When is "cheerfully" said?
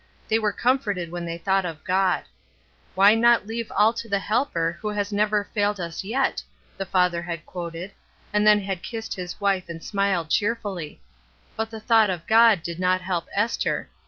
10.31-11.03